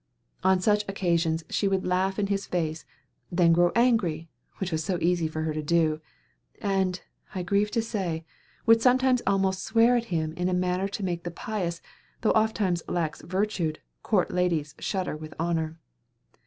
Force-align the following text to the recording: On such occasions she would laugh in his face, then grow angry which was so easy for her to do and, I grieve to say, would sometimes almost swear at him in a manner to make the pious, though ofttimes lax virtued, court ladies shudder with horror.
On 0.43 0.59
such 0.59 0.83
occasions 0.89 1.43
she 1.47 1.67
would 1.67 1.85
laugh 1.85 2.17
in 2.17 2.25
his 2.25 2.47
face, 2.47 2.85
then 3.31 3.53
grow 3.53 3.71
angry 3.75 4.29
which 4.57 4.71
was 4.71 4.83
so 4.83 4.97
easy 4.99 5.27
for 5.27 5.43
her 5.43 5.53
to 5.53 5.61
do 5.61 6.01
and, 6.59 6.99
I 7.35 7.43
grieve 7.43 7.69
to 7.69 7.83
say, 7.83 8.25
would 8.65 8.81
sometimes 8.81 9.21
almost 9.27 9.61
swear 9.63 9.95
at 9.95 10.05
him 10.05 10.33
in 10.33 10.49
a 10.49 10.55
manner 10.55 10.87
to 10.87 11.05
make 11.05 11.23
the 11.23 11.29
pious, 11.29 11.83
though 12.21 12.33
ofttimes 12.33 12.81
lax 12.87 13.21
virtued, 13.21 13.77
court 14.01 14.31
ladies 14.31 14.73
shudder 14.79 15.15
with 15.15 15.35
horror. 15.39 15.77